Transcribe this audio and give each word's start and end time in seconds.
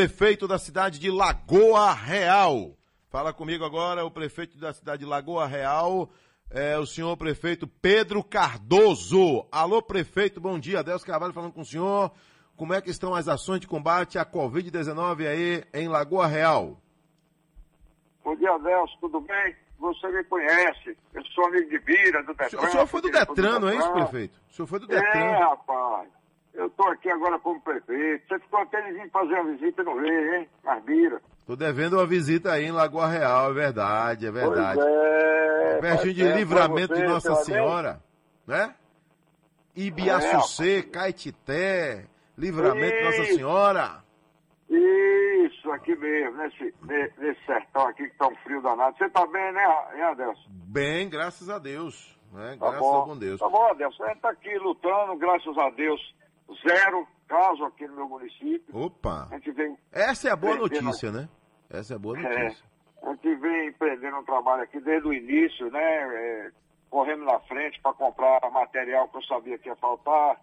prefeito 0.00 0.48
da 0.48 0.58
cidade 0.58 0.98
de 0.98 1.10
Lagoa 1.10 1.92
Real. 1.92 2.74
Fala 3.10 3.34
comigo 3.34 3.66
agora 3.66 4.02
o 4.02 4.10
prefeito 4.10 4.56
da 4.56 4.72
cidade 4.72 5.00
de 5.00 5.04
Lagoa 5.04 5.46
Real, 5.46 6.08
é 6.50 6.78
o 6.78 6.86
senhor 6.86 7.14
prefeito 7.18 7.66
Pedro 7.66 8.24
Cardoso. 8.24 9.46
Alô, 9.52 9.82
prefeito, 9.82 10.40
bom 10.40 10.58
dia. 10.58 10.82
Deus 10.82 11.04
Carvalho 11.04 11.34
falando 11.34 11.52
com 11.52 11.60
o 11.60 11.66
senhor. 11.66 12.10
Como 12.56 12.72
é 12.72 12.80
que 12.80 12.88
estão 12.88 13.14
as 13.14 13.28
ações 13.28 13.60
de 13.60 13.66
combate 13.66 14.18
à 14.18 14.24
Covid-19 14.24 15.26
aí 15.26 15.64
em 15.74 15.86
Lagoa 15.86 16.26
Real? 16.26 16.80
Bom 18.24 18.34
dia, 18.36 18.56
Deus, 18.56 18.90
tudo 19.02 19.20
bem? 19.20 19.54
Você 19.78 20.08
me 20.08 20.24
conhece. 20.24 20.96
Eu 21.12 21.22
sou 21.26 21.44
amigo 21.44 21.68
de 21.68 21.78
Bira, 21.78 22.22
do 22.22 22.32
Detran. 22.32 22.58
O 22.58 22.70
senhor 22.70 22.86
foi 22.86 23.02
do 23.02 23.10
Detran, 23.10 23.58
não 23.58 23.68
é 23.68 23.76
isso, 23.76 23.92
prefeito? 23.92 24.40
O 24.48 24.54
senhor 24.54 24.66
foi 24.66 24.80
do 24.80 24.86
Detran. 24.86 25.20
É, 25.20 25.40
rapaz. 25.40 26.19
Eu 26.54 26.66
estou 26.66 26.88
aqui 26.88 27.10
agora 27.10 27.38
como 27.38 27.60
prefeito. 27.60 28.26
Você 28.28 28.38
ficou 28.40 28.60
até 28.60 28.80
de 28.82 28.92
vir 28.92 29.10
fazer 29.10 29.34
uma 29.34 29.52
visita 29.52 29.82
no 29.82 30.00
veio, 30.00 30.34
hein? 30.34 30.48
Bira. 30.84 31.20
Tô 31.46 31.56
devendo 31.56 31.94
uma 31.94 32.06
visita 32.06 32.52
aí 32.52 32.66
em 32.66 32.72
Lagoa 32.72 33.08
Real, 33.08 33.50
é 33.50 33.54
verdade, 33.54 34.26
é 34.26 34.30
verdade. 34.30 34.80
Pois 34.80 34.94
é. 34.94 35.78
Pertinho 35.80 36.14
de 36.14 36.32
livramento 36.32 36.94
de 36.94 37.02
Nossa 37.02 37.34
Senhora, 37.36 38.02
né? 38.46 38.74
Ibiaçucê, 39.74 40.78
é, 40.78 40.82
Caetité, 40.82 42.06
livramento 42.36 42.94
de 42.94 43.04
Nossa 43.04 43.24
Senhora. 43.26 44.04
Isso, 44.68 45.70
aqui 45.72 45.96
mesmo, 45.96 46.36
nesse, 46.36 46.74
nesse 47.18 47.44
sertão 47.46 47.86
aqui 47.88 48.08
que 48.08 48.16
tá 48.16 48.28
um 48.28 48.36
frio 48.36 48.62
danado. 48.62 48.96
Você 48.96 49.08
tá 49.10 49.26
bem, 49.26 49.52
né, 49.52 49.64
Adelson? 50.04 50.48
Bem, 50.48 51.08
graças 51.08 51.48
a 51.48 51.58
Deus. 51.58 52.16
Né? 52.32 52.56
Tá 52.58 52.70
graças 52.70 52.80
bom. 52.80 53.02
a 53.02 53.06
bom 53.06 53.16
Deus. 53.16 53.40
Tá 53.40 53.48
bom, 53.48 53.66
Adelson. 53.66 54.04
A 54.04 54.08
gente 54.08 54.20
tá 54.20 54.30
aqui 54.30 54.56
lutando, 54.58 55.16
graças 55.16 55.58
a 55.58 55.70
Deus. 55.70 56.00
Zero 56.66 57.06
caso 57.28 57.64
aqui 57.64 57.86
no 57.86 57.94
meu 57.94 58.08
município. 58.08 58.76
Opa! 58.76 59.28
A 59.30 59.34
gente 59.36 59.52
vem. 59.52 59.76
Essa 59.92 60.28
é 60.28 60.32
a 60.32 60.36
boa 60.36 60.56
notícia, 60.56 61.12
né? 61.12 61.28
Essa 61.68 61.94
é 61.94 61.96
a 61.96 61.98
boa 61.98 62.18
notícia. 62.18 62.64
É, 63.02 63.06
a 63.08 63.10
gente 63.14 63.34
vem 63.36 63.68
empreendendo 63.68 64.16
um 64.18 64.24
trabalho 64.24 64.62
aqui 64.62 64.80
desde 64.80 65.06
o 65.06 65.12
início, 65.12 65.70
né? 65.70 65.80
É, 65.80 66.50
correndo 66.90 67.24
na 67.24 67.38
frente 67.40 67.80
para 67.80 67.94
comprar 67.94 68.40
material 68.50 69.08
que 69.08 69.18
eu 69.18 69.22
sabia 69.22 69.58
que 69.58 69.68
ia 69.68 69.76
faltar, 69.76 70.40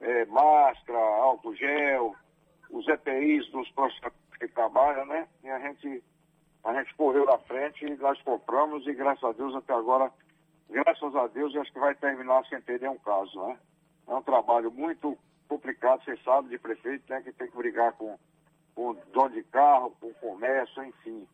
é, 0.00 0.24
máscara, 0.26 0.98
álcool 0.98 1.54
gel, 1.56 2.14
os 2.70 2.86
EPIs 2.86 3.50
dos 3.50 3.68
profissionais 3.72 4.14
que 4.38 4.48
trabalham, 4.48 5.04
né? 5.06 5.26
E 5.42 5.50
a 5.50 5.58
gente, 5.58 6.02
a 6.62 6.72
gente 6.74 6.94
correu 6.94 7.26
na 7.26 7.38
frente 7.38 7.84
e 7.84 7.96
nós 7.96 8.20
compramos 8.22 8.86
e 8.86 8.94
graças 8.94 9.24
a 9.24 9.32
Deus 9.32 9.54
até 9.56 9.72
agora, 9.72 10.12
graças 10.70 11.16
a 11.16 11.26
Deus, 11.26 11.56
acho 11.56 11.72
que 11.72 11.80
vai 11.80 11.94
terminar 11.96 12.44
sem 12.46 12.60
ter 12.60 12.80
nenhum 12.80 12.98
caso, 12.98 13.46
né? 13.46 13.58
É 14.06 14.14
um 14.14 14.22
trabalho 14.22 14.70
muito 14.70 15.18
complicado, 15.48 16.04
você 16.04 16.16
sabe, 16.18 16.50
de 16.50 16.58
prefeito, 16.58 17.04
né? 17.08 17.20
Que 17.22 17.32
tem 17.32 17.48
que 17.48 17.56
brigar 17.56 17.92
com, 17.94 18.18
com 18.74 18.96
dono 19.12 19.30
de 19.30 19.42
carro, 19.44 19.96
com 20.00 20.12
comércio, 20.14 20.84
enfim. 20.84 21.26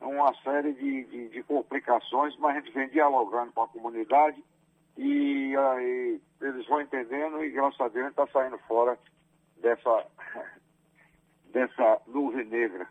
É 0.00 0.04
uma 0.04 0.34
série 0.42 0.72
de, 0.74 1.04
de, 1.04 1.28
de 1.30 1.42
complicações, 1.42 2.36
mas 2.38 2.56
a 2.56 2.60
gente 2.60 2.72
vem 2.72 2.88
dialogando 2.90 3.52
com 3.52 3.62
a 3.62 3.68
comunidade 3.68 4.42
e 4.96 5.56
aí 5.56 6.20
eles 6.40 6.66
vão 6.68 6.80
entendendo 6.80 7.42
e 7.42 7.50
graças 7.50 7.80
a 7.80 7.88
Deus 7.88 7.96
a 8.04 8.08
gente 8.08 8.20
está 8.20 8.26
saindo 8.28 8.58
fora 8.68 8.98
dessa, 9.60 10.06
dessa 11.52 12.00
nuvem 12.06 12.44
negra. 12.44 12.86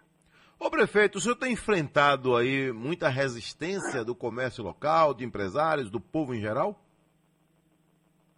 Ô 0.59 0.69
prefeito, 0.69 1.17
o 1.17 1.21
senhor 1.21 1.35
tem 1.35 1.53
enfrentado 1.53 2.35
aí 2.35 2.71
muita 2.71 3.09
resistência 3.09 4.03
do 4.03 4.15
comércio 4.15 4.63
local, 4.63 5.13
de 5.13 5.25
empresários, 5.25 5.89
do 5.89 5.99
povo 5.99 6.33
em 6.33 6.41
geral? 6.41 6.79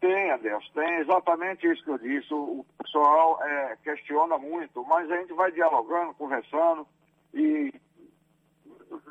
Tem, 0.06 0.30
Adelso, 0.30 0.72
tem 0.72 0.98
exatamente 1.00 1.66
isso 1.66 1.84
que 1.84 1.89
eu 1.89 1.98
disse. 1.98 2.31
O, 2.31 2.59
o 2.59 2.66
pessoal 2.78 3.44
é, 3.44 3.75
questiona 3.84 4.38
muito, 4.38 4.86
mas 4.86 5.09
a 5.09 5.17
gente 5.17 5.34
vai 5.34 5.52
dialogando, 5.52 6.14
conversando 6.14 6.88
e 7.34 7.73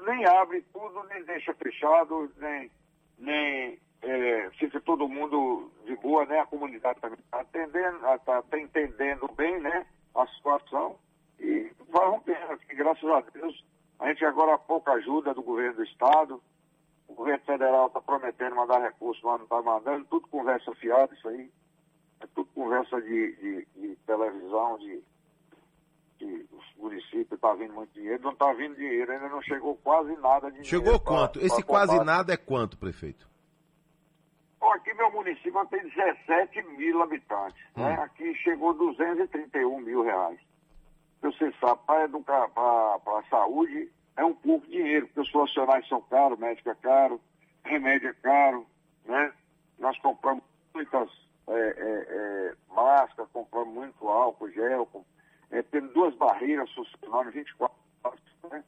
nem 0.06 0.24
abre 0.24 0.62
tudo, 0.72 1.02
nem 1.08 1.24
deixa 1.24 1.52
fechado, 1.54 2.30
nem, 2.36 2.70
nem 3.18 3.76
é, 4.02 4.50
fica 4.50 4.80
todo 4.82 5.08
mundo 5.08 5.68
de 5.84 5.96
boa, 5.96 6.24
né? 6.26 6.38
A 6.38 6.46
comunidade 6.46 7.00
também 7.00 7.18
está 7.18 7.40
atendendo, 7.40 7.96
está 7.96 8.42
tá 8.42 8.60
entendendo 8.60 9.28
bem, 9.36 9.58
né? 9.58 9.84
A 10.14 10.24
situação 10.28 10.96
e 11.40 11.72
vai 11.88 12.06
rompendo 12.06 12.56
graças 12.68 13.10
a 13.10 13.20
Deus. 13.32 13.64
A 13.98 14.06
gente 14.10 14.24
agora 14.24 14.54
há 14.54 14.58
pouca 14.58 14.92
ajuda 14.92 15.34
do 15.34 15.42
governo 15.42 15.74
do 15.74 15.84
estado. 15.84 16.40
O 17.14 17.16
governo 17.16 17.44
federal 17.44 17.86
está 17.86 18.00
prometendo 18.00 18.56
mandar 18.56 18.80
recursos, 18.82 19.22
mas 19.22 19.36
não 19.36 19.44
está 19.44 19.62
mandando. 19.62 20.04
Tudo 20.06 20.26
conversa 20.26 20.74
fiada, 20.74 21.14
isso 21.14 21.28
aí. 21.28 21.48
É 22.20 22.26
tudo 22.34 22.50
conversa 22.52 23.00
de, 23.00 23.36
de, 23.36 23.68
de 23.76 23.96
televisão, 24.04 24.76
de, 24.78 25.00
de 26.18 26.46
os 26.50 26.64
municípios 26.76 27.30
está 27.32 27.54
vindo 27.54 27.72
muito 27.72 27.92
dinheiro. 27.92 28.20
Não 28.24 28.32
está 28.32 28.52
vindo 28.52 28.74
dinheiro, 28.74 29.12
ainda 29.12 29.28
não 29.28 29.40
chegou 29.42 29.76
quase 29.76 30.16
nada 30.16 30.50
de 30.50 30.64
Chegou 30.64 30.98
quanto? 30.98 31.38
pra- 31.38 31.46
Esse 31.46 31.56
pra 31.62 31.64
quase 31.66 31.92
combate. 31.92 32.06
nada 32.06 32.32
é 32.32 32.36
quanto, 32.36 32.76
prefeito? 32.76 33.28
Bom, 34.58 34.72
aqui 34.72 34.92
meu 34.94 35.12
município 35.12 35.64
tem 35.66 35.88
17 35.88 36.62
mil 36.76 37.00
habitantes. 37.00 37.62
Né? 37.76 37.92
Aqui 38.00 38.34
chegou 38.38 38.74
231 38.74 39.78
mil 39.78 40.02
reais. 40.02 40.40
Você 41.22 41.52
sabe, 41.60 41.80
para 41.86 42.04
educar, 42.06 42.48
para 42.50 43.18
a 43.18 43.22
saúde 43.30 43.88
é 44.16 44.24
um 44.24 44.34
pouco 44.34 44.66
dinheiro, 44.66 45.06
porque 45.06 45.20
os 45.20 45.30
profissionais 45.30 45.86
são 45.88 46.00
caros, 46.02 46.38
médico 46.38 46.70
é 46.70 46.74
caro, 46.76 47.20
remédio 47.64 48.08
é 48.10 48.14
caro, 48.14 48.66
né? 49.04 49.32
Nós 49.78 49.98
compramos 49.98 50.44
muitas 50.74 51.08
é, 51.48 51.52
é, 51.52 52.06
é, 52.08 52.54
máscaras, 52.74 53.30
compramos 53.32 53.74
muito 53.74 54.08
álcool, 54.08 54.50
gel, 54.50 54.86
com- 54.86 55.04
é, 55.50 55.62
temos 55.62 55.92
duas 55.92 56.14
barreiras 56.16 56.70
funcionando 56.72 57.30
24 57.32 57.76
horas, 58.04 58.20
né? 58.50 58.64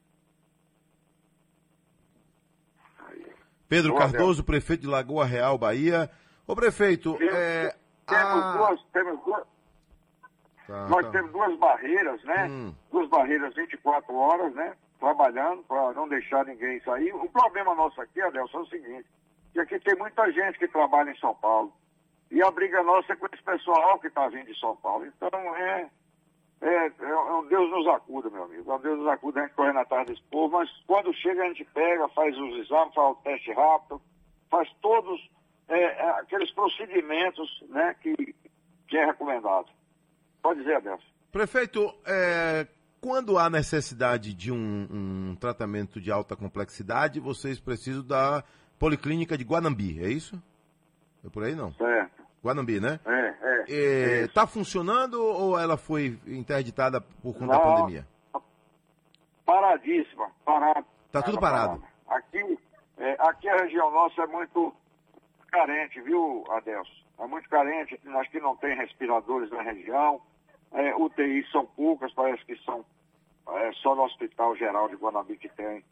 Pedro 3.68 3.92
Boa, 3.92 4.02
Cardoso, 4.02 4.44
prefeito 4.44 4.82
de 4.82 4.86
Lagoa 4.86 5.24
Real, 5.24 5.58
Bahia. 5.58 6.10
Ô 6.46 6.54
prefeito, 6.54 7.16
Temos, 7.18 7.34
é. 7.34 7.76
temos 8.06 8.54
duas, 8.56 8.82
temos 8.92 9.24
duas, 9.24 9.44
Tá, 10.66 10.88
Nós 10.88 11.04
tá. 11.06 11.12
temos 11.12 11.30
duas 11.32 11.56
barreiras, 11.58 12.22
né? 12.24 12.46
Hum. 12.48 12.74
Duas 12.90 13.08
barreiras 13.08 13.54
24 13.54 14.12
horas, 14.14 14.52
né? 14.54 14.74
Trabalhando 14.98 15.62
para 15.64 15.92
não 15.92 16.08
deixar 16.08 16.44
ninguém 16.44 16.80
sair. 16.80 17.14
O 17.14 17.28
problema 17.28 17.74
nosso 17.74 18.00
aqui, 18.00 18.20
Adelson, 18.20 18.58
é 18.58 18.62
o 18.62 18.66
seguinte, 18.66 19.06
que 19.52 19.60
aqui 19.60 19.78
tem 19.80 19.96
muita 19.96 20.30
gente 20.32 20.58
que 20.58 20.68
trabalha 20.68 21.10
em 21.10 21.18
São 21.18 21.34
Paulo. 21.34 21.72
E 22.30 22.42
a 22.42 22.50
briga 22.50 22.82
nossa 22.82 23.12
é 23.12 23.16
com 23.16 23.26
esse 23.26 23.42
pessoal 23.42 23.98
que 24.00 24.08
está 24.08 24.28
vindo 24.28 24.46
de 24.46 24.58
São 24.58 24.76
Paulo. 24.76 25.06
Então 25.06 25.28
é, 25.56 25.88
é, 26.60 26.92
é 27.00 27.16
um 27.32 27.46
Deus 27.46 27.70
nos 27.70 27.86
acuda, 27.88 28.30
meu 28.30 28.44
amigo. 28.44 28.70
É 28.70 28.74
um 28.74 28.80
Deus 28.80 28.98
nos 28.98 29.08
acuda, 29.08 29.40
a 29.40 29.42
gente 29.44 29.54
correndo 29.54 29.78
atrás 29.78 30.06
desse 30.06 30.22
povo, 30.24 30.58
mas 30.58 30.70
quando 30.86 31.14
chega 31.14 31.42
a 31.42 31.48
gente 31.48 31.64
pega, 31.66 32.08
faz 32.08 32.36
os 32.36 32.56
exames, 32.58 32.94
faz 32.94 33.10
o 33.10 33.20
teste 33.22 33.52
rápido, 33.52 34.00
faz 34.50 34.68
todos 34.80 35.30
é, 35.68 35.78
é, 35.78 36.10
aqueles 36.20 36.50
procedimentos 36.52 37.64
né, 37.68 37.94
que, 38.00 38.34
que 38.88 38.96
é 38.96 39.06
recomendado. 39.06 39.66
Pode 40.42 40.60
dizer, 40.60 40.76
Adelson. 40.76 41.04
Prefeito, 41.32 41.94
é, 42.06 42.66
quando 43.06 43.38
há 43.38 43.48
necessidade 43.48 44.34
de 44.34 44.50
um, 44.50 44.88
um 44.90 45.36
tratamento 45.36 46.00
de 46.00 46.10
alta 46.10 46.34
complexidade, 46.34 47.20
vocês 47.20 47.60
precisam 47.60 48.04
da 48.04 48.42
Policlínica 48.80 49.38
de 49.38 49.44
Guanambi, 49.44 50.02
é 50.02 50.08
isso? 50.08 50.42
É 51.24 51.30
por 51.30 51.44
aí 51.44 51.54
não? 51.54 51.72
Guanambi, 52.42 52.80
né? 52.80 52.98
É, 53.06 53.34
é. 53.68 54.24
Está 54.24 54.44
funcionando 54.44 55.22
ou 55.22 55.56
ela 55.56 55.76
foi 55.76 56.18
interditada 56.26 57.00
por 57.00 57.32
conta 57.34 57.52
da 57.52 57.58
Não. 57.58 57.74
pandemia? 57.76 58.08
Paradíssima, 59.44 60.28
parado. 60.44 60.84
Tá 61.12 61.22
tudo 61.22 61.38
parado. 61.38 61.84
Aqui, 62.08 62.58
é, 62.98 63.16
aqui 63.20 63.48
a 63.48 63.56
região 63.58 63.88
nossa 63.92 64.22
é 64.22 64.26
muito 64.26 64.74
carente, 65.52 66.00
viu, 66.00 66.44
Adelso? 66.50 67.06
É 67.20 67.26
muito 67.28 67.48
carente, 67.48 68.00
nós 68.02 68.26
que 68.30 68.40
não 68.40 68.56
tem 68.56 68.76
respiradores 68.76 69.48
na 69.52 69.62
região, 69.62 70.20
é, 70.72 70.92
UTI 70.96 71.46
são 71.52 71.64
poucas, 71.66 72.12
parece 72.12 72.44
que 72.44 72.56
são 72.64 72.84
é, 73.48 73.72
só 73.74 73.94
no 73.94 74.04
Hospital 74.04 74.56
Geral 74.56 74.88
de 74.88 74.96
Guanambi 74.96 75.36
que 75.36 75.48
tem 75.50 75.84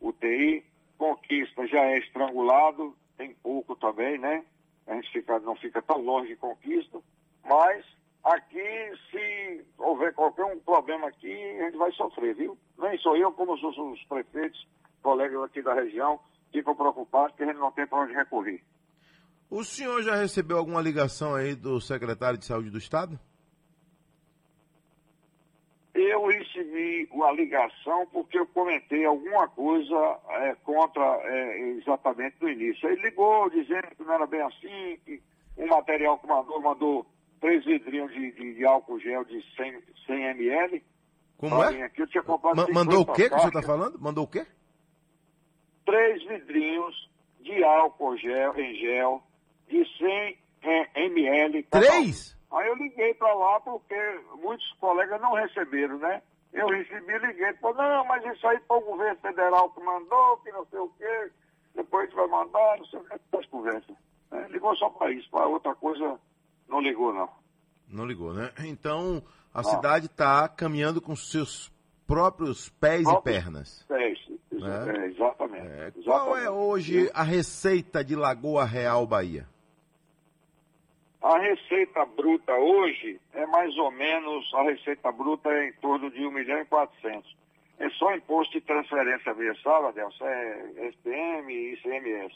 UTI. 0.00 0.64
Conquista 0.96 1.66
já 1.66 1.80
é 1.80 1.98
estrangulado, 1.98 2.94
tem 3.16 3.34
pouco 3.42 3.74
também, 3.76 4.18
né? 4.18 4.44
A 4.86 4.94
gente 4.94 5.10
fica, 5.12 5.38
não 5.40 5.56
fica 5.56 5.80
tão 5.82 5.98
longe 5.98 6.28
de 6.28 6.36
Conquista, 6.36 7.00
mas 7.44 7.84
aqui, 8.24 8.92
se 9.10 9.64
houver 9.78 10.12
qualquer 10.14 10.44
um 10.44 10.58
problema 10.60 11.08
aqui, 11.08 11.32
a 11.32 11.64
gente 11.64 11.78
vai 11.78 11.90
sofrer, 11.92 12.34
viu? 12.34 12.58
Nem 12.78 12.98
sou 12.98 13.16
eu, 13.16 13.32
como 13.32 13.54
os, 13.54 13.62
os 13.62 14.04
prefeitos, 14.04 14.66
colegas 15.02 15.42
aqui 15.44 15.62
da 15.62 15.74
região, 15.74 16.20
ficam 16.52 16.74
preocupados 16.74 17.34
que 17.36 17.42
a 17.42 17.46
gente 17.46 17.58
não 17.58 17.72
tem 17.72 17.86
para 17.86 18.02
onde 18.02 18.12
recorrer. 18.12 18.62
O 19.48 19.64
senhor 19.64 20.02
já 20.02 20.16
recebeu 20.16 20.58
alguma 20.58 20.80
ligação 20.80 21.34
aí 21.34 21.54
do 21.54 21.80
secretário 21.80 22.38
de 22.38 22.44
Saúde 22.44 22.70
do 22.70 22.78
Estado? 22.78 23.18
Eu 26.02 26.26
recebi 26.26 27.06
uma 27.12 27.30
ligação 27.32 28.06
porque 28.12 28.38
eu 28.38 28.46
comentei 28.46 29.04
alguma 29.04 29.46
coisa 29.48 30.18
é, 30.30 30.54
contra 30.64 31.02
é, 31.24 31.58
exatamente 31.78 32.36
no 32.40 32.48
início. 32.48 32.88
Ele 32.88 33.02
ligou 33.02 33.50
dizendo 33.50 33.88
que 33.96 34.02
não 34.02 34.14
era 34.14 34.26
bem 34.26 34.40
assim, 34.40 34.98
que 35.04 35.22
o 35.56 35.66
material 35.66 36.18
que 36.18 36.26
mandou, 36.26 36.60
mandou 36.62 37.06
três 37.40 37.64
vidrinhos 37.64 38.10
de, 38.12 38.32
de- 38.32 38.54
de 38.54 38.64
álcool 38.64 38.98
gel 38.98 39.24
de 39.24 39.42
100, 39.56 39.78
100 40.06 40.24
ml, 40.30 40.82
Como 41.36 41.62
é? 41.64 41.82
Aqui, 41.82 42.02
mandou 42.72 43.00
o 43.02 43.06
que 43.06 43.28
que 43.28 43.28
senhor 43.36 43.48
está 43.48 43.62
falando? 43.62 43.98
Mandou 44.00 44.24
o 44.24 44.28
quê? 44.28 44.46
Três 45.84 46.22
vidrinhos 46.26 47.10
de 47.40 47.62
álcool 47.64 48.16
gel, 48.16 48.58
em 48.58 48.74
gel 48.76 49.22
de 49.68 49.84
100 49.98 50.38
é, 50.62 51.04
ml. 51.04 51.62
Três? 51.64 52.36
Aí 52.52 52.66
eu 52.68 52.74
liguei 52.74 53.14
para 53.14 53.32
lá 53.34 53.60
porque 53.60 53.94
muitos 54.42 54.70
colegas 54.80 55.20
não 55.20 55.34
receberam, 55.34 55.98
né? 55.98 56.22
Eu 56.52 56.66
recebi 56.68 57.12
e 57.12 57.18
liguei. 57.18 57.52
Falei, 57.54 57.76
não, 57.88 58.04
mas 58.06 58.24
isso 58.36 58.46
aí 58.46 58.58
foi 58.66 58.78
o 58.78 58.80
governo 58.80 59.20
federal 59.20 59.70
que 59.70 59.80
mandou, 59.80 60.36
que 60.38 60.50
não 60.50 60.66
sei 60.66 60.80
o 60.80 60.88
quê. 60.98 61.30
Depois 61.76 62.02
a 62.02 62.06
gente 62.06 62.16
vai 62.16 62.26
mandar, 62.26 62.78
não 62.78 62.84
sei 62.86 62.98
o 62.98 63.04
que, 63.04 63.14
essas 63.14 63.46
conversas. 63.46 63.96
né? 64.32 64.48
Ligou 64.50 64.74
só 64.76 64.90
para 64.90 65.12
isso, 65.12 65.30
para 65.30 65.46
outra 65.46 65.74
coisa 65.76 66.18
não 66.68 66.80
ligou, 66.80 67.12
não. 67.12 67.28
Não 67.88 68.04
ligou, 68.06 68.32
né? 68.32 68.50
Então, 68.64 69.22
a 69.54 69.62
Não. 69.62 69.70
cidade 69.70 70.06
está 70.06 70.48
caminhando 70.48 71.00
com 71.00 71.14
seus 71.16 71.72
próprios 72.06 72.68
pés 72.68 73.04
Próprios 73.04 73.36
e 73.36 73.40
pernas. 73.40 73.86
É 73.90 74.08
isso, 74.12 74.38
isso, 74.52 74.66
É. 74.66 74.96
é, 74.98 75.06
exatamente. 75.06 75.66
É, 75.66 75.92
qual 76.04 76.36
é 76.36 76.40
exatamente. 76.40 76.48
hoje 76.48 77.10
a 77.14 77.22
receita 77.22 78.04
de 78.04 78.16
Lagoa 78.16 78.64
Real, 78.64 79.06
Bahia? 79.06 79.46
A 81.22 81.38
receita 81.38 82.04
bruta 82.06 82.54
hoje 82.54 83.20
é 83.34 83.44
mais 83.46 83.76
ou 83.76 83.90
menos, 83.90 84.52
a 84.54 84.62
receita 84.62 85.12
bruta 85.12 85.50
é 85.50 85.68
em 85.68 85.72
torno 85.74 86.10
de 86.10 86.24
1 86.26 86.30
milhão 86.30 86.58
e 86.60 86.64
400. 86.64 87.36
É 87.78 87.88
só 87.90 88.14
imposto 88.14 88.52
de 88.54 88.60
transferência 88.62 89.34
mensal, 89.34 89.86
Adelson, 89.88 90.26
é 90.26 90.88
SPM 90.88 91.52
e 91.52 91.74
ICMS. 91.74 92.34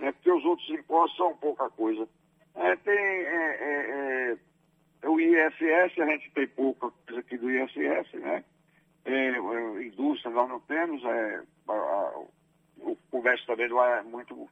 É 0.00 0.12
porque 0.12 0.30
os 0.30 0.44
outros 0.44 0.68
impostos 0.70 1.16
são 1.16 1.36
pouca 1.36 1.68
coisa. 1.70 2.08
É, 2.54 2.76
tem 2.76 2.94
é, 2.94 3.56
é, 3.60 4.36
é, 5.02 5.08
o 5.08 5.18
ISS, 5.20 5.98
a 6.00 6.06
gente 6.06 6.30
tem 6.32 6.46
pouca 6.48 6.90
coisa 6.90 7.20
aqui 7.20 7.36
do 7.36 7.50
ISS, 7.50 8.12
né? 8.14 8.44
É, 9.04 9.28
é, 9.30 9.82
indústria 9.82 10.30
nós 10.32 10.48
não 10.48 10.60
temos, 10.60 11.02
é, 11.04 11.42
a- 11.68 11.72
a- 11.72 12.18
o 12.78 12.96
comércio 13.10 13.46
também 13.46 13.68
não 13.68 13.84
é 13.84 14.02
muito 14.02 14.48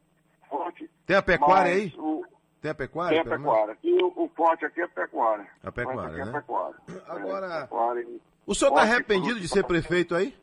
forte. 0.49 0.91
Tem 1.07 1.17
a 1.17 1.23
pecuária 1.23 1.73
aí? 1.73 1.93
o- 1.97 2.25
Tem 2.61 2.71
a 2.71 2.75
pecuária? 2.75 3.23
tem 3.23 3.33
a 3.33 3.37
pecuária. 3.39 3.79
E 3.83 4.03
o, 4.03 4.13
o 4.25 4.29
forte 4.37 4.65
aqui 4.67 4.83
é 4.83 4.87
pecuária. 4.89 5.47
A 5.63 5.73
pecuária, 5.73 6.01
O 6.01 6.05
forte 6.05 6.21
aqui 6.21 6.31
né? 6.31 6.37
É 6.37 6.41
pecuária. 6.41 6.77
Agora- 7.07 7.47
É, 7.47 7.61
pecuária 7.63 8.01
e- 8.03 8.21
O 8.47 8.55
senhor 8.55 8.71
está 8.73 8.83
arrependido 8.83 9.41
de 9.41 9.49
ser 9.49 9.65
prefeito 9.65 10.15
aí? 10.15 10.37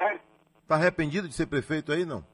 É. 0.00 0.14
Está 0.62 0.74
arrependido 0.74 1.28
de 1.28 1.34
ser 1.34 1.46
prefeito 1.46 1.92
aí, 1.92 2.04
não? 2.04 2.24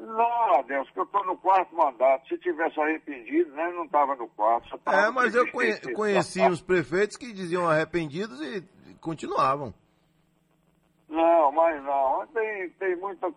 Não, 0.00 0.58
Adeus, 0.58 0.90
que 0.90 0.98
eu 0.98 1.04
estou 1.04 1.24
no 1.24 1.36
quarto 1.38 1.74
mandato. 1.76 2.26
Se 2.28 2.36
tivesse 2.38 2.80
arrependido, 2.80 3.52
né, 3.52 3.70
não 3.72 3.84
estava 3.84 4.16
no 4.16 4.28
quarto. 4.30 4.80
É, 4.86 5.10
mas 5.10 5.32
eu 5.34 5.48
conhe- 5.52 5.78
conheci 5.94 6.40
uns 6.42 6.60
prefeitos 6.60 7.16
que 7.16 7.32
diziam 7.32 7.68
arrependidos 7.68 8.40
e 8.40 8.62
continuavam. 9.00 9.72
Não, 11.08 11.52
mas 11.52 11.82
não. 11.84 12.26
Tem, 12.28 12.70
tem 12.70 12.96
muita 12.96 13.32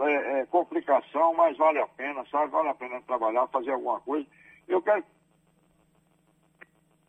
é, 0.00 0.40
é, 0.40 0.46
complicação, 0.46 1.34
mas 1.34 1.56
vale 1.56 1.78
a 1.78 1.86
pena, 1.86 2.24
sabe? 2.30 2.50
Vale 2.50 2.68
a 2.68 2.74
pena 2.74 3.00
trabalhar, 3.02 3.46
fazer 3.48 3.70
alguma 3.70 4.00
coisa. 4.00 4.26
Eu 4.68 4.80
quero. 4.82 5.04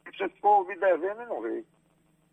Você 0.05 0.27
ficou 0.29 0.65
me 0.65 0.75
devendo 0.77 1.21
e 1.21 1.25
não 1.25 1.41
veio. 1.41 1.65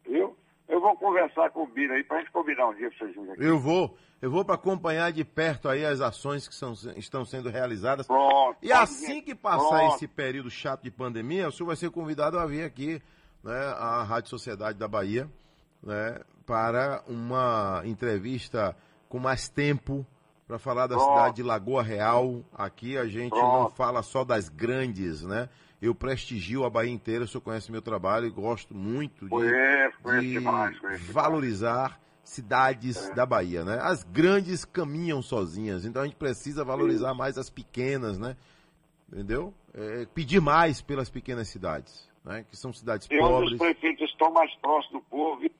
Viu? 0.06 0.36
Eu 0.68 0.80
vou 0.80 0.96
conversar 0.96 1.50
com 1.50 1.62
o 1.62 1.66
Bira 1.66 1.94
aí 1.94 2.04
pra 2.04 2.18
gente 2.18 2.30
combinar 2.30 2.68
um 2.68 2.74
dia 2.74 2.90
pra 2.90 2.98
vocês 2.98 3.14
virem 3.14 3.32
aqui. 3.32 3.42
Eu 3.42 3.58
vou, 3.58 3.96
eu 4.20 4.30
vou 4.30 4.44
para 4.44 4.56
acompanhar 4.56 5.10
de 5.12 5.24
perto 5.24 5.68
aí 5.68 5.84
as 5.84 6.00
ações 6.00 6.46
que 6.46 6.54
são, 6.54 6.74
estão 6.96 7.24
sendo 7.24 7.48
realizadas. 7.48 8.06
Pronto. 8.06 8.58
E 8.62 8.70
assim 8.70 9.22
que 9.22 9.34
passar 9.34 9.78
Pronto. 9.78 9.94
esse 9.94 10.06
período 10.06 10.50
chato 10.50 10.82
de 10.82 10.90
pandemia, 10.90 11.48
o 11.48 11.52
senhor 11.52 11.68
vai 11.68 11.76
ser 11.76 11.90
convidado 11.90 12.38
a 12.38 12.44
vir 12.44 12.64
aqui, 12.64 13.00
né, 13.42 13.58
à 13.78 14.02
Rádio 14.02 14.28
Sociedade 14.28 14.78
da 14.78 14.86
Bahia, 14.86 15.26
né, 15.82 16.20
para 16.44 17.02
uma 17.06 17.82
entrevista 17.86 18.76
com 19.08 19.18
mais 19.18 19.48
tempo 19.48 20.06
para 20.48 20.58
falar 20.58 20.86
da 20.86 20.96
Pronto. 20.96 21.10
cidade 21.10 21.36
de 21.36 21.42
Lagoa 21.42 21.82
Real. 21.82 22.42
Aqui 22.54 22.96
a 22.96 23.06
gente 23.06 23.34
não 23.34 23.50
Pronto. 23.66 23.74
fala 23.74 24.02
só 24.02 24.24
das 24.24 24.48
grandes, 24.48 25.22
né? 25.22 25.48
Eu 25.80 25.94
prestigio 25.94 26.64
a 26.64 26.70
Bahia 26.70 26.90
inteira, 26.90 27.24
o 27.24 27.28
senhor 27.28 27.42
conhece 27.42 27.70
meu 27.70 27.82
trabalho 27.82 28.26
e 28.26 28.30
gosto 28.30 28.74
muito 28.74 29.26
de, 29.26 29.30
Conheço, 29.30 29.98
conheço 30.02 30.26
de 30.26 30.32
demais, 30.32 30.78
conheço 30.80 30.98
demais. 31.04 31.12
valorizar 31.14 32.00
cidades 32.24 33.08
da 33.14 33.24
Bahia, 33.24 33.64
né? 33.64 33.78
As 33.80 34.02
grandes 34.02 34.64
caminham 34.64 35.22
sozinhas, 35.22 35.84
então 35.84 36.02
a 36.02 36.04
gente 36.06 36.16
precisa 36.16 36.64
valorizar 36.64 37.14
mais 37.14 37.38
as 37.38 37.48
pequenas, 37.48 38.18
né? 38.18 38.36
Entendeu? 39.12 39.54
É, 39.72 40.04
pedir 40.06 40.40
mais 40.40 40.82
pelas 40.82 41.08
pequenas 41.08 41.46
cidades, 41.48 42.08
né? 42.24 42.44
Que 42.50 42.56
são 42.56 42.72
cidades 42.72 43.06
E 43.10 43.14
os 43.14 43.20
pobres. 43.20 43.58
prefeitos 43.58 44.10
estão 44.10 44.32
mais 44.32 44.52
próximos 44.56 45.00
do 45.02 45.08
povo, 45.08 45.40
viu, 45.40 45.50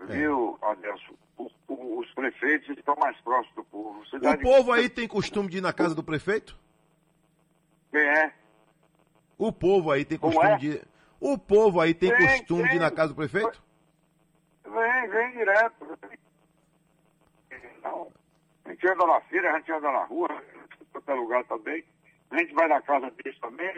É. 0.00 0.06
viu 0.06 0.58
O- 1.38 1.50
o- 1.68 1.98
os 2.00 2.10
prefeitos 2.14 2.68
estão 2.76 2.96
mais 2.96 3.16
próximos 3.20 3.54
do 3.54 3.64
povo. 3.64 4.00
O 4.00 4.06
Cidade- 4.06 4.42
povo 4.42 4.72
aí 4.72 4.88
tem 4.88 5.06
costume 5.08 5.48
de 5.48 5.58
ir 5.58 5.60
na 5.60 5.72
casa 5.72 5.94
do 5.94 6.02
prefeito? 6.02 6.58
Quem 7.90 8.00
é? 8.00 8.34
O 9.38 9.52
povo 9.52 9.90
aí 9.92 10.04
tem 10.04 10.18
costume 10.18 10.46
é? 10.50 10.56
de. 10.56 10.82
O 11.20 11.38
povo 11.38 11.80
aí 11.80 11.94
tem 11.94 12.10
Tem, 12.14 12.26
costume 12.38 12.68
de 12.68 12.76
ir 12.76 12.80
na 12.80 12.90
casa 12.90 13.08
do 13.08 13.14
prefeito? 13.14 13.62
Vem, 14.64 15.08
vem 15.08 15.32
direto. 15.32 15.98
Não. 17.82 18.12
A 18.64 18.70
gente 18.70 18.88
anda 18.88 19.06
na 19.06 19.20
feira, 19.22 19.52
a 19.52 19.58
gente 19.58 19.72
anda 19.72 19.90
na 19.92 20.04
rua, 20.04 20.28
em 20.80 20.84
qualquer 20.92 21.14
lugar 21.14 21.44
também. 21.44 21.84
A 22.30 22.38
gente 22.38 22.52
vai 22.52 22.68
na 22.68 22.82
casa 22.82 23.10
deles 23.12 23.38
também. 23.40 23.72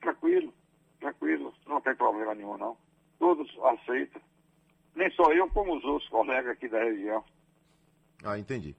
Tranquilo, 0.00 0.54
tranquilo. 1.00 1.54
Não 1.66 1.80
tem 1.80 1.94
problema 1.96 2.34
nenhum, 2.34 2.56
não. 2.56 2.76
Todos 3.18 3.50
aceitam. 3.64 4.20
Nem 4.98 5.10
só 5.12 5.32
eu, 5.32 5.48
como 5.50 5.76
os 5.76 5.84
outros 5.84 6.08
colegas 6.10 6.50
aqui 6.52 6.68
da 6.68 6.80
região. 6.82 7.22
Ah, 8.24 8.36
entendi. 8.36 8.74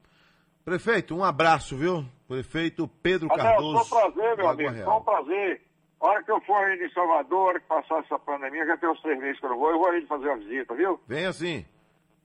Prefeito, 0.66 1.16
um 1.16 1.24
abraço, 1.24 1.78
viu? 1.78 2.06
Prefeito 2.28 2.88
Pedro 3.02 3.32
Adeus, 3.32 3.42
Cardoso. 3.44 3.86
foi 3.86 3.98
um 3.98 4.12
prazer, 4.12 4.38
meu 4.38 4.50
amigo. 4.50 4.70
Real. 4.72 4.86
Foi 4.86 5.00
um 5.00 5.04
prazer. 5.04 5.62
A 6.02 6.08
hora 6.08 6.24
que 6.24 6.32
eu 6.32 6.42
for 6.42 6.56
aí 6.58 6.86
em 6.86 6.90
Salvador, 6.92 7.40
a 7.40 7.44
hora 7.48 7.60
que 7.62 7.68
passar 7.68 8.00
essa 8.00 8.20
pandemia, 8.20 8.66
já 8.66 8.78
tem 8.78 8.90
uns 8.90 9.02
três 9.02 9.20
meses 9.20 9.40
que 9.40 9.46
eu 9.46 9.50
não 9.50 9.58
vou, 9.58 9.72
eu 9.72 9.80
vou 9.80 9.88
aí 9.90 10.06
fazer 10.06 10.28
uma 10.28 10.38
visita, 10.38 10.76
viu? 10.76 11.00
Vem 11.08 11.26
assim. 11.26 11.66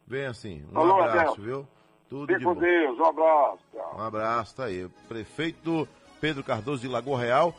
Vem 0.07 0.27
assim. 0.27 0.65
Um 0.73 0.79
Alô, 0.79 1.01
abraço, 1.01 1.33
Adel. 1.33 1.45
viu? 1.45 1.69
Tudo 2.09 2.27
Fique 2.27 2.39
de 2.41 2.45
com 2.45 2.55
bom. 2.55 2.61
Deus, 2.61 2.99
um 2.99 3.05
abraço. 3.05 3.59
Tchau. 3.73 3.97
Um 3.97 4.01
abraço, 4.03 4.57
tá 4.57 4.65
aí. 4.65 4.89
Prefeito 5.09 5.89
Pedro 6.21 6.43
Cardoso 6.45 6.83
de 6.83 6.89
Lagoa 6.89 7.19
Real. 7.21 7.55